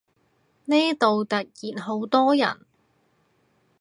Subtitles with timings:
[0.65, 2.65] 呢度突然好多人